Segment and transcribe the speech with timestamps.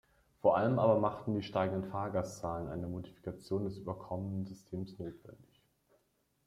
[0.41, 5.61] Vor allem aber machten die steigenden Fahrgastzahlen eine Modifikation des überkommenen Systems notwendig.